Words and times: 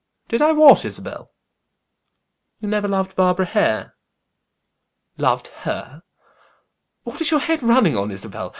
"Did 0.29 0.41
I 0.41 0.51
what, 0.51 0.83
Isabel?" 0.83 1.31
"You 2.59 2.67
never 2.67 2.87
loved 2.87 3.15
Barbara 3.15 3.45
Hare?" 3.45 3.93
"Loved 5.19 5.49
her! 5.59 6.01
What 7.03 7.21
is 7.21 7.29
your 7.29 7.39
head 7.39 7.61
running 7.61 7.95
on, 7.95 8.09
Isabel? 8.09 8.49